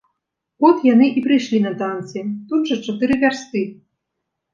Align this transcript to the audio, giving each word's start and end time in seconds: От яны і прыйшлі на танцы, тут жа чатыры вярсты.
От 0.67 0.77
яны 0.93 1.09
і 1.19 1.21
прыйшлі 1.27 1.59
на 1.65 1.73
танцы, 1.81 2.23
тут 2.53 2.61
жа 2.71 2.79
чатыры 2.87 3.19
вярсты. 3.25 3.63